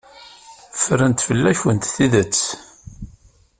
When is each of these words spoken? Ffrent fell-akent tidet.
Ffrent 0.79 1.19
fell-akent 1.27 1.89
tidet. 1.95 2.39